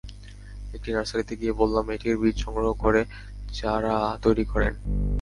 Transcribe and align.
একটি 0.75 0.89
নার্সারিতে 0.95 1.33
গিয়ে 1.41 1.53
বললাম 1.61 1.85
এটির 1.95 2.15
বীজ 2.21 2.35
সংগ্রহ 2.43 2.69
করে 2.83 3.01
চারা 3.57 3.95
তৈরি 4.23 4.45
করেন। 4.51 4.73